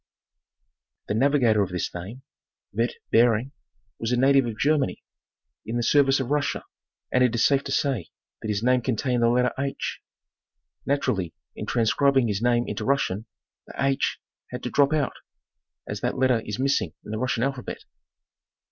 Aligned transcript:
'The 1.09 1.13
navi 1.13 1.39
gator 1.41 1.61
of 1.61 1.69
this 1.69 1.93
name, 1.93 2.23
Veit 2.73 2.95
Behring, 3.11 3.51
was 3.99 4.11
a 4.11 4.17
native 4.17 4.47
of 4.47 4.57
Germany, 4.57 5.03
in 5.63 5.77
the 5.77 5.83
service 5.83 6.19
of 6.19 6.31
Russia, 6.31 6.63
and 7.11 7.23
it 7.23 7.35
is 7.35 7.45
safe 7.45 7.63
to 7.65 7.71
say 7.71 8.07
that 8.41 8.47
his 8.47 8.63
name 8.63 8.81
con 8.81 8.95
tained 8.95 9.19
the 9.19 9.29
letter 9.29 9.53
4. 9.57 9.73
Naturally, 10.87 11.35
in 11.55 11.67
transcribing 11.67 12.27
his 12.27 12.41
name 12.41 12.63
into 12.67 12.83
Russian, 12.83 13.27
the 13.67 13.73
4 13.77 13.91
had 14.49 14.63
to 14.63 14.71
drop 14.71 14.91
out, 14.91 15.13
as 15.87 16.01
that 16.01 16.17
letter 16.17 16.41
is 16.47 16.57
missing 16.57 16.93
in 17.05 17.11
the 17.11 17.19
Russian 17.19 17.43
alphabet. 17.43 17.83